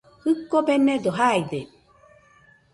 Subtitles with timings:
[0.23, 1.59] Jɨko benedo jaide